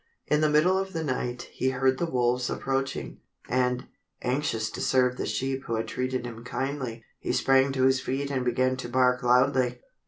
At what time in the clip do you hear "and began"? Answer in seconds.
8.31-8.75